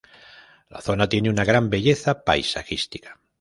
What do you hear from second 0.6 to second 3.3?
La zona tiene una gran belleza paisajística.